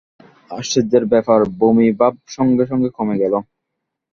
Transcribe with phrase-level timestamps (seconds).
[0.51, 3.33] আশ্চর্যের ব্যাপার, বমি-ভাব সঙ্গে সঙ্গে কমে গেল।